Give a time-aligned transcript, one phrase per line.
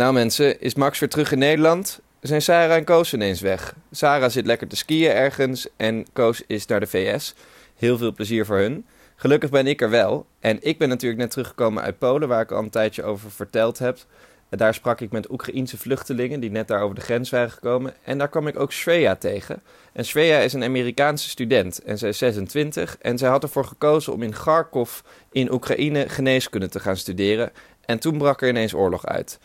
[0.00, 2.00] Nou mensen, is Max weer terug in Nederland?
[2.20, 3.74] Zijn Sarah en Koos ineens weg?
[3.90, 7.34] Sarah zit lekker te skiën ergens en Koos is naar de VS.
[7.76, 8.86] Heel veel plezier voor hun.
[9.16, 10.26] Gelukkig ben ik er wel.
[10.38, 13.78] En ik ben natuurlijk net teruggekomen uit Polen, waar ik al een tijdje over verteld
[13.78, 13.98] heb.
[14.48, 17.94] Daar sprak ik met Oekraïense vluchtelingen die net daar over de grens waren gekomen.
[18.04, 19.62] En daar kwam ik ook Shreya tegen.
[19.92, 22.96] En Shreya is een Amerikaanse student en zij is 26.
[23.00, 25.00] En zij had ervoor gekozen om in Kharkov
[25.32, 27.52] in Oekraïne geneeskunde te gaan studeren.
[27.84, 29.38] En toen brak er ineens oorlog uit.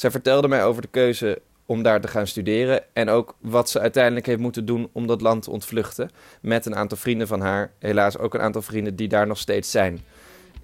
[0.00, 3.80] Zij vertelde mij over de keuze om daar te gaan studeren en ook wat ze
[3.80, 6.10] uiteindelijk heeft moeten doen om dat land te ontvluchten.
[6.40, 9.70] Met een aantal vrienden van haar, helaas ook een aantal vrienden die daar nog steeds
[9.70, 10.00] zijn.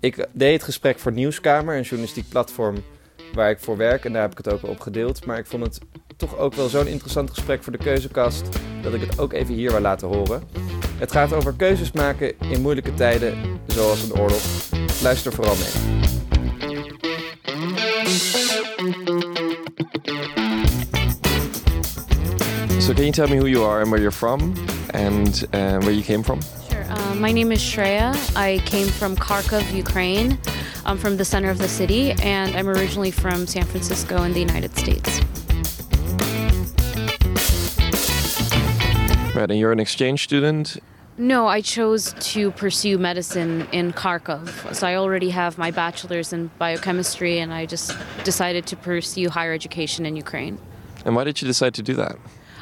[0.01, 2.77] Ik deed het gesprek voor Nieuwskamer, een journalistiek platform
[3.33, 5.27] waar ik voor werk en daar heb ik het ook op gedeeld.
[5.27, 5.79] Maar ik vond het
[6.17, 8.49] toch ook wel zo'n interessant gesprek voor de keuzekast
[8.83, 10.43] dat ik het ook even hier wil laten horen.
[10.99, 14.43] Het gaat over keuzes maken in moeilijke tijden, zoals een oorlog.
[15.03, 16.26] Luister vooral mee.
[22.87, 24.55] So, can you tell me who you are and where you're from
[24.91, 26.41] and uh, where you came from?
[26.71, 26.85] Sure.
[26.89, 28.15] Uh, my name is Shreya.
[28.37, 30.39] I came from Kharkov, Ukraine.
[30.85, 34.39] I'm from the center of the city, and I'm originally from San Francisco in the
[34.39, 35.21] United States.
[39.35, 40.77] Right, and you're an exchange student?
[41.19, 44.77] No, I chose to pursue medicine in Kharkov.
[44.77, 49.53] So I already have my bachelor's in biochemistry, and I just decided to pursue higher
[49.53, 50.61] education in Ukraine.
[51.05, 52.17] And why did you decide to do that?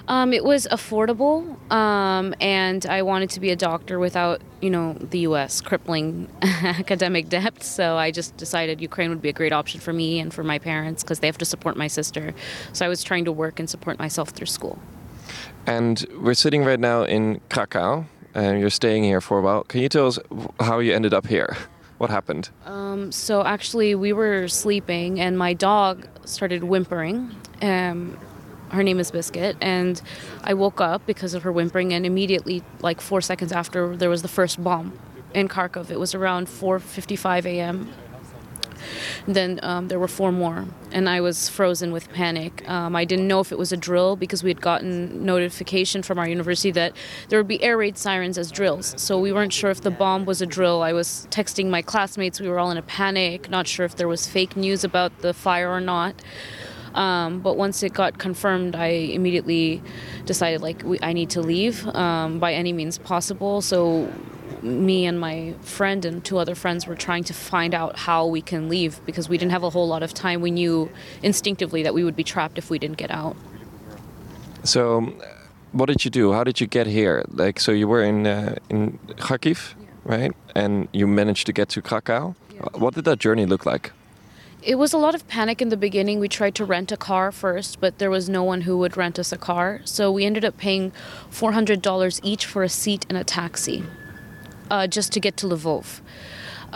[0.06, 4.94] Um, it was affordable, um, and I wanted to be a doctor without, you know,
[4.94, 5.62] the U.S.
[5.62, 7.62] crippling academic debt.
[7.62, 10.58] So I just decided Ukraine would be a great option for me and for my
[10.58, 12.34] parents because they have to support my sister.
[12.74, 14.78] So I was trying to work and support myself through school.
[15.66, 19.64] And we're sitting right now in Krakow, and you're staying here for a while.
[19.64, 20.18] Can you tell us
[20.60, 21.56] how you ended up here?
[21.98, 22.50] What happened?
[22.66, 27.30] Um, so actually, we were sleeping, and my dog started whimpering.
[27.62, 28.18] Um,
[28.70, 30.00] her name is Biscuit, and
[30.42, 34.22] I woke up because of her whimpering, and immediately, like four seconds after, there was
[34.22, 34.98] the first bomb
[35.32, 35.90] in Kharkov.
[35.90, 37.92] It was around 4:55 a.m.
[39.26, 42.68] Then um, there were four more, and I was frozen with panic.
[42.68, 46.18] Um, I didn't know if it was a drill because we had gotten notification from
[46.18, 46.94] our university that
[47.28, 48.94] there would be air raid sirens as drills.
[48.96, 50.82] So we weren't sure if the bomb was a drill.
[50.82, 52.40] I was texting my classmates.
[52.40, 55.32] We were all in a panic, not sure if there was fake news about the
[55.32, 56.22] fire or not.
[56.94, 59.82] Um, but once it got confirmed, I immediately
[60.26, 63.60] decided like we, I need to leave um, by any means possible.
[63.60, 64.12] So
[64.62, 68.40] me and my friend and two other friends were trying to find out how we
[68.40, 70.40] can leave because we didn't have a whole lot of time.
[70.40, 70.90] We knew
[71.22, 73.36] instinctively that we would be trapped if we didn't get out.
[74.62, 75.12] So,
[75.72, 76.32] what did you do?
[76.32, 77.24] How did you get here?
[77.28, 80.32] Like, so you were in uh, in Kharkiv, right?
[80.54, 82.34] And you managed to get to Krakow.
[82.74, 83.92] What did that journey look like?
[84.64, 86.20] It was a lot of panic in the beginning.
[86.20, 89.18] We tried to rent a car first, but there was no one who would rent
[89.18, 89.82] us a car.
[89.84, 90.90] So we ended up paying
[91.30, 93.84] $400 each for a seat in a taxi
[94.70, 96.00] uh, just to get to Lvov.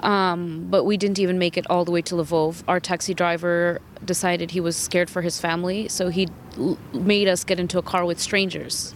[0.03, 2.62] Um, but we didn't even make it all the way to Lvov.
[2.69, 6.28] Our taxi driver decided he was scared for his family, so he
[6.59, 8.94] l- made us get into a car with strangers,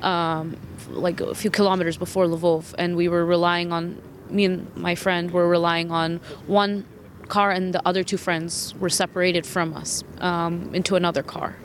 [0.00, 0.56] um,
[0.90, 4.00] like a few kilometers before Lvov, and we were relying on
[4.30, 6.84] me and my friend were relying on one
[7.28, 11.56] car, and the other two friends were separated from us um, into another car.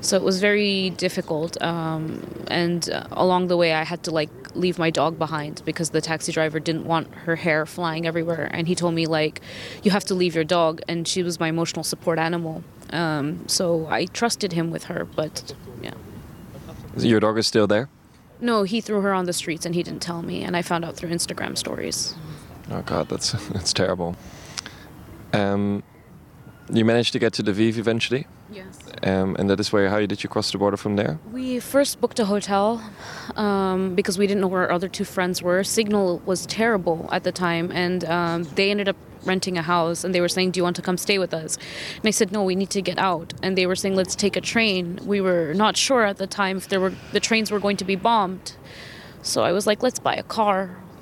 [0.00, 4.30] So it was very difficult, um, and uh, along the way, I had to like
[4.54, 8.68] leave my dog behind because the taxi driver didn't want her hair flying everywhere, and
[8.68, 9.40] he told me like,
[9.82, 12.62] "You have to leave your dog," and she was my emotional support animal.
[12.90, 15.94] Um, so I trusted him with her, but yeah.
[16.96, 17.88] Your dog is still there?
[18.40, 20.84] No, he threw her on the streets, and he didn't tell me, and I found
[20.84, 22.14] out through Instagram stories.
[22.70, 24.16] Oh God, that's that's terrible.
[25.36, 25.82] Um,
[26.72, 28.78] you managed to get to Lviv eventually, Yes.
[29.04, 29.88] um, and that is where.
[29.88, 31.18] How did you cross the border from there?
[31.32, 32.82] We first booked a hotel
[33.36, 35.62] um, because we didn't know where our other two friends were.
[35.62, 40.02] Signal was terrible at the time, and um, they ended up renting a house.
[40.04, 41.56] And they were saying, "Do you want to come stay with us?"
[41.96, 44.34] And I said, "No, we need to get out." And they were saying, "Let's take
[44.36, 47.60] a train." We were not sure at the time if there were the trains were
[47.60, 48.56] going to be bombed,
[49.22, 50.58] so I was like, "Let's buy a car."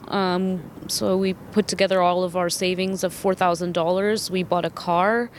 [0.08, 4.30] Um, so we put together all of our savings of four thousand dollars.
[4.30, 5.30] We bought a car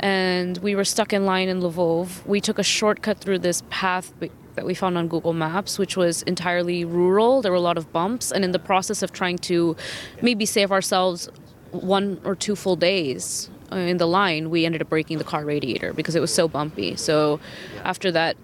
[0.00, 2.24] and we were stuck in line in Lvov.
[2.26, 4.12] We took a shortcut through this path
[4.54, 7.42] that we found on Google Maps, which was entirely rural.
[7.42, 9.76] There were a lot of bumps, and in the process of trying to
[10.22, 11.28] maybe save ourselves
[11.70, 15.44] one or two full days uh, in the line, we ended up breaking the car
[15.44, 16.96] radiator because it was so bumpy.
[16.96, 17.40] So
[17.84, 18.36] after that,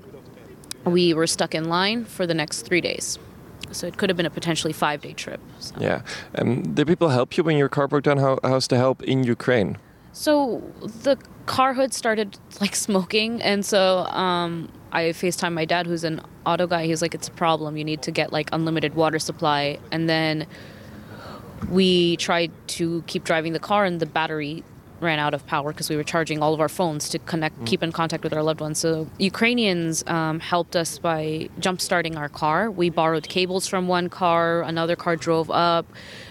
[0.85, 3.19] we were stuck in line for the next three days.
[3.75, 5.41] So it could have been a potentially five day trip.
[5.59, 5.75] So.
[5.79, 6.03] Yeah.
[6.37, 8.19] Um, did people help you when your car broke down?
[8.19, 9.79] How, how's the help in Ukraine?
[10.13, 10.63] So
[11.03, 16.21] the car hood started like smoking, and so um, I FaceTime my dad, who's an
[16.47, 16.87] auto guy.
[16.87, 17.77] He's like, "It's a problem.
[17.77, 20.47] You need to get like unlimited water supply." And then
[21.69, 24.63] we tried to keep driving the car, and the battery
[25.05, 27.67] ran out of power because we were charging all of our phones to connect, mm.
[27.67, 28.79] keep in contact with our loved ones.
[28.79, 32.71] So Ukrainians um, helped us by jump starting our car.
[32.71, 35.87] We borrowed cables from one car, another car drove up,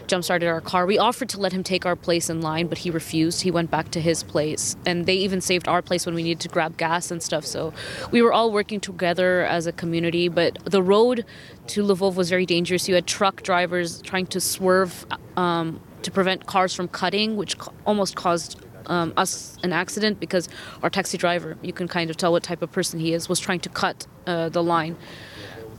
[0.08, 0.86] jump started our car.
[0.86, 3.42] We offered to let him take our place in line, but he refused.
[3.42, 6.42] He went back to his place, and they even saved our place when we needed
[6.42, 7.46] to grab gas and stuff.
[7.46, 7.74] So
[8.12, 10.28] we were all working together as a community.
[10.28, 11.26] But the road
[11.68, 12.90] to Lvov was very dangerous.
[12.90, 15.06] You had truck drivers trying to swerve.
[15.38, 17.56] Um, to prevent cars from cutting, which
[17.86, 20.50] almost caused um, us an accident because
[20.82, 23.40] our taxi driver, you can kind of tell what type of person he is, was
[23.40, 24.96] trying to cut uh, the line.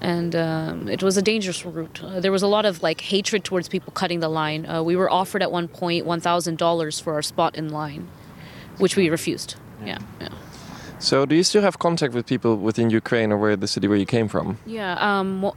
[0.00, 2.02] And um, it was a dangerous route.
[2.02, 4.66] Uh, there was a lot of like hatred towards people cutting the line.
[4.66, 8.08] Uh, we were offered at one point one thousand dollars for our spot in line,
[8.78, 9.56] which we refused.
[9.84, 10.28] Yeah, yeah.
[10.98, 13.98] So, do you still have contact with people within Ukraine or where the city where
[13.98, 14.58] you came from?
[14.66, 15.52] Yeah, um,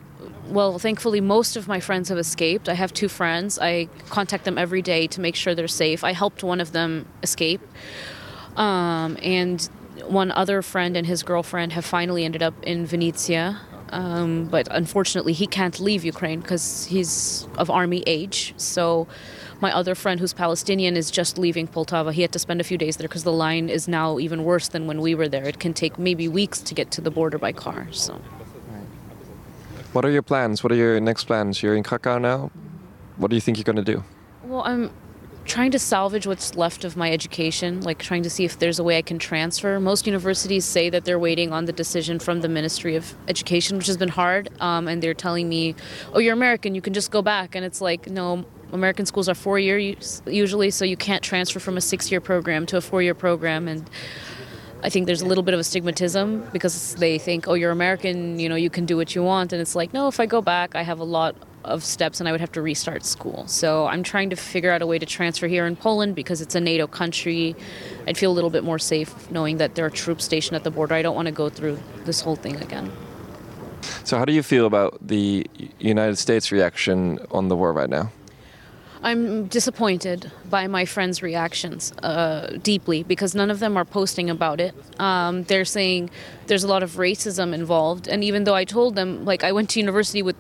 [0.49, 2.69] well, thankfully, most of my friends have escaped.
[2.69, 3.59] I have two friends.
[3.59, 6.03] I contact them every day to make sure they're safe.
[6.03, 7.61] I helped one of them escape.
[8.55, 9.61] Um, and
[10.05, 13.59] one other friend and his girlfriend have finally ended up in Vinnytsia.
[13.89, 18.53] Um, but unfortunately, he can't leave Ukraine because he's of army age.
[18.57, 19.07] So,
[19.61, 22.11] my other friend, who's Palestinian, is just leaving Poltava.
[22.11, 24.67] He had to spend a few days there because the line is now even worse
[24.67, 25.45] than when we were there.
[25.45, 27.87] It can take maybe weeks to get to the border by car.
[27.91, 28.21] So.
[29.93, 30.63] What are your plans?
[30.63, 31.63] What are your next plans?
[31.63, 32.51] You're in Krakow now.
[33.17, 34.03] What do you think you're going to do?
[34.43, 34.91] Well, I'm
[35.45, 38.83] trying to salvage what's left of my education, like trying to see if there's a
[38.83, 39.79] way I can transfer.
[39.79, 43.87] Most universities say that they're waiting on the decision from the Ministry of Education, which
[43.87, 44.49] has been hard.
[44.59, 45.73] Um, and they're telling me,
[46.13, 47.55] oh, you're American, you can just go back.
[47.55, 51.77] And it's like, no, American schools are four years usually, so you can't transfer from
[51.77, 53.67] a six year program to a four year program.
[53.67, 53.89] And
[54.83, 58.39] I think there's a little bit of a stigmatism because they think, oh, you're American,
[58.39, 59.51] you know, you can do what you want.
[59.51, 62.29] And it's like, no, if I go back, I have a lot of steps and
[62.29, 63.47] I would have to restart school.
[63.47, 66.53] So I'm trying to figure out a way to transfer here in Poland because it's
[66.53, 67.55] a NATO country.
[68.07, 70.71] I'd feel a little bit more safe knowing that there are troops stationed at the
[70.71, 70.93] border.
[70.93, 72.91] I don't want to go through this whole thing again.
[74.03, 75.45] So, how do you feel about the
[75.79, 78.11] United States reaction on the war right now?
[79.03, 84.59] I'm disappointed by my friends' reactions uh, deeply because none of them are posting about
[84.59, 84.73] it.
[84.99, 86.09] Um, they're saying
[86.47, 89.69] there's a lot of racism involved, and even though I told them, like, I went
[89.71, 90.35] to university with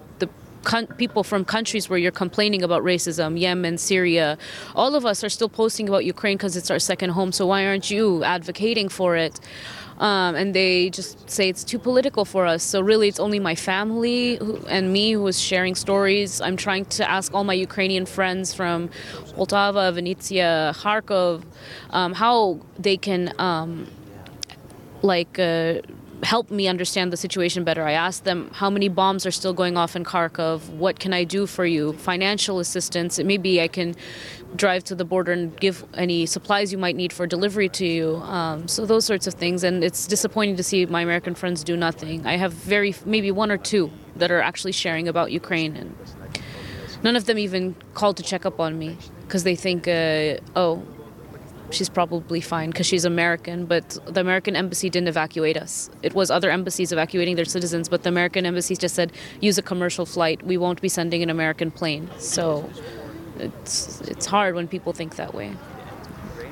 [0.67, 4.37] con- people from countries where you're complaining about racism, Yemen, Syria,
[4.75, 7.31] all of us are still posting about Ukraine because it's our second home.
[7.31, 9.39] So why aren't you advocating for it?
[9.99, 12.61] Um, and they just say it's too political for us.
[12.71, 16.41] So really, it's only my family who, and me who is sharing stories.
[16.41, 18.89] I'm trying to ask all my Ukrainian friends from
[19.35, 21.43] Poltava, Vinnytsia, Kharkov,
[21.99, 23.87] um, how they can um,
[25.01, 25.39] like.
[25.39, 25.81] Uh,
[26.23, 27.83] help me understand the situation better.
[27.83, 30.69] I asked them how many bombs are still going off in Kharkov.
[30.69, 31.93] What can I do for you?
[31.93, 33.19] Financial assistance.
[33.19, 33.95] Maybe I can
[34.55, 38.15] drive to the border and give any supplies you might need for delivery to you.
[38.17, 39.63] Um, so those sorts of things.
[39.63, 42.25] And it's disappointing to see my American friends do nothing.
[42.25, 45.95] I have very maybe one or two that are actually sharing about Ukraine, and
[47.03, 50.83] none of them even called to check up on me because they think, uh, oh,
[51.71, 55.89] she's probably fine because she's American, but the American embassy didn't evacuate us.
[56.01, 59.61] It was other embassies evacuating their citizens, but the American embassy just said, use a
[59.61, 60.43] commercial flight.
[60.43, 62.09] We won't be sending an American plane.
[62.17, 62.69] So
[63.39, 65.55] it's, it's hard when people think that way.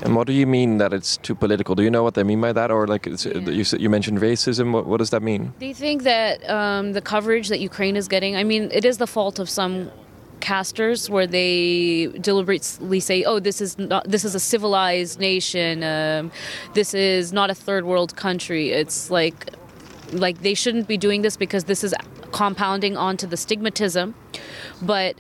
[0.02, 1.74] And what do you mean that it's too political?
[1.74, 3.40] Do you know what they mean by that, or like yeah.
[3.40, 4.72] you, you mentioned racism?
[4.72, 5.54] What, what, does that mean?
[5.60, 8.36] They think that um, the coverage that Ukraine is getting.
[8.36, 9.90] I mean, it is the fault of some
[10.46, 15.84] casters where they deliberately say, "Oh, this is not this is a civilized nation.
[15.84, 16.32] Um,
[16.80, 19.38] this is not a third world country." It's like
[20.26, 21.94] like they shouldn't be doing this because this is
[22.32, 24.14] compounding onto the stigmatism,
[24.82, 25.14] but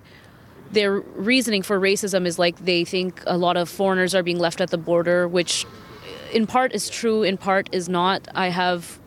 [0.71, 0.91] their
[1.31, 4.69] reasoning for racism is like they think a lot of foreigners are being left at
[4.69, 5.65] the border, which
[6.33, 8.27] in part is true, in part is not.
[8.35, 8.99] I have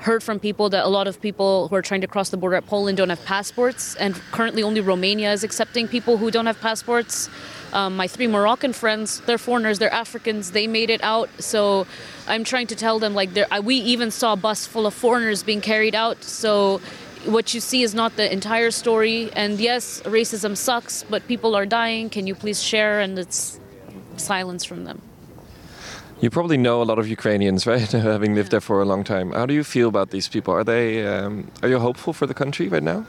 [0.00, 2.56] heard from people that a lot of people who are trying to cross the border
[2.56, 6.60] at Poland don't have passports, and currently only Romania is accepting people who don't have
[6.60, 7.28] passports.
[7.72, 11.28] Um, my three Moroccan friends, they're foreigners, they're Africans, they made it out.
[11.38, 11.86] So
[12.26, 13.30] I'm trying to tell them, like,
[13.62, 16.22] we even saw a bus full of foreigners being carried out.
[16.22, 16.80] So
[17.24, 19.30] what you see is not the entire story.
[19.32, 22.08] And yes, racism sucks, but people are dying.
[22.08, 23.00] Can you please share?
[23.00, 23.58] And it's
[24.16, 25.02] silence from them.
[26.18, 27.90] You probably know a lot of Ukrainians, right?
[27.90, 29.32] Having lived there for a long time.
[29.32, 30.54] How do you feel about these people?
[30.54, 31.06] Are they?
[31.06, 33.06] Um, are you hopeful for the country right now?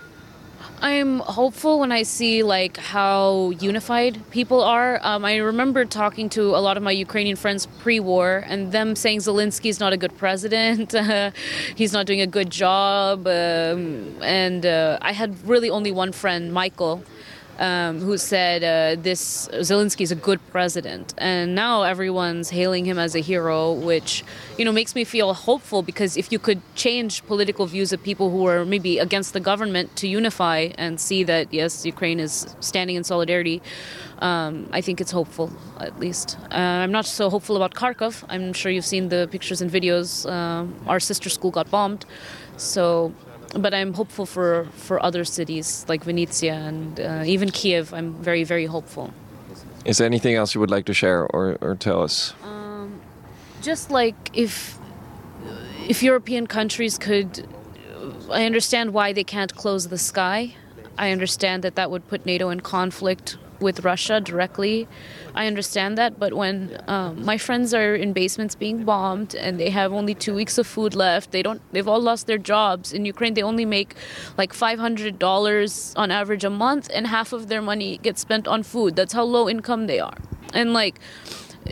[0.79, 4.99] I'm hopeful when I see like how unified people are.
[5.01, 9.19] Um, I remember talking to a lot of my Ukrainian friends pre-war, and them saying
[9.19, 10.93] Zelensky's not a good president,
[11.75, 16.53] he's not doing a good job, um, and uh, I had really only one friend,
[16.53, 17.03] Michael,
[17.59, 22.99] um, who said uh, this Zelensky is a good president, and now everyone's hailing him
[22.99, 24.23] as a hero, which
[24.57, 28.29] you know makes me feel hopeful because if you could change political views of people
[28.29, 32.95] who are maybe against the government to unify and see that yes, Ukraine is standing
[32.95, 33.61] in solidarity,
[34.19, 36.37] um, I think it's hopeful at least.
[36.51, 38.23] Uh, I'm not so hopeful about Kharkov.
[38.29, 40.25] I'm sure you've seen the pictures and videos.
[40.25, 42.05] Uh, our sister school got bombed,
[42.57, 43.13] so
[43.57, 47.93] but I'm hopeful for, for other cities like Vinnytsia and uh, even Kiev.
[47.93, 49.13] I'm very, very hopeful.
[49.85, 52.33] Is there anything else you would like to share or, or tell us?
[52.43, 52.99] Um,
[53.61, 54.77] just like if
[55.87, 57.47] if European countries could,
[58.29, 60.55] I understand why they can't close the sky.
[60.97, 64.87] I understand that that would put NATO in conflict with Russia directly.
[65.35, 69.69] I understand that, but when um, my friends are in basements being bombed and they
[69.69, 71.61] have only two weeks of food left, they don't.
[71.71, 73.33] They've all lost their jobs in Ukraine.
[73.33, 73.95] They only make
[74.37, 78.47] like five hundred dollars on average a month, and half of their money gets spent
[78.47, 78.95] on food.
[78.95, 80.17] That's how low income they are,
[80.53, 80.99] and like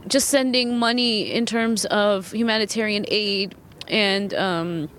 [0.08, 3.56] just sending money in terms of humanitarian aid
[3.88, 4.34] and.
[4.34, 4.90] Um,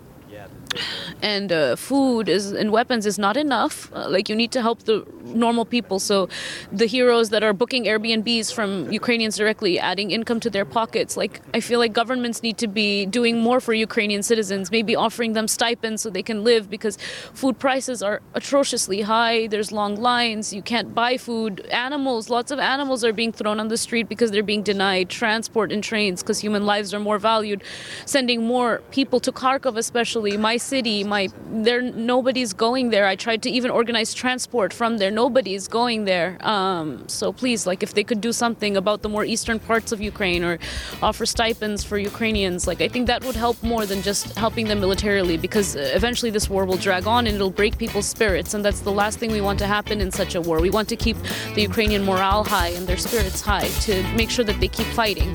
[1.22, 3.90] and uh, food is and weapons is not enough.
[3.92, 5.98] Uh, like you need to help the normal people.
[5.98, 6.28] So
[6.72, 11.16] the heroes that are booking Airbnbs from Ukrainians directly, adding income to their pockets.
[11.16, 14.70] Like I feel like governments need to be doing more for Ukrainian citizens.
[14.70, 16.96] Maybe offering them stipends so they can live because
[17.32, 19.46] food prices are atrociously high.
[19.46, 20.52] There's long lines.
[20.52, 21.60] You can't buy food.
[21.70, 25.72] Animals, lots of animals are being thrown on the street because they're being denied transport
[25.72, 27.62] in trains because human lives are more valued.
[28.04, 33.06] Sending more people to Kharkov, especially my city, my there nobody's going there.
[33.06, 35.10] I tried to even organize transport from there.
[35.10, 36.38] Nobody's going there.
[36.40, 40.00] Um, so please, like if they could do something about the more eastern parts of
[40.00, 40.58] Ukraine or
[41.02, 44.80] offer stipends for Ukrainians, like I think that would help more than just helping them
[44.80, 48.64] militarily because uh, eventually this war will drag on and it'll break people's spirits, and
[48.64, 50.60] that's the last thing we want to happen in such a war.
[50.60, 51.16] We want to keep
[51.54, 55.32] the Ukrainian morale high and their spirits high to make sure that they keep fighting.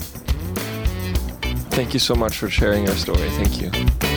[1.72, 3.30] Thank you so much for sharing your story.
[3.32, 4.11] Thank you.